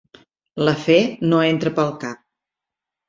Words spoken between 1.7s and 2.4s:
pel cap.